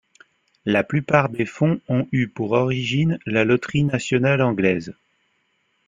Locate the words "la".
0.65-0.83, 3.27-3.45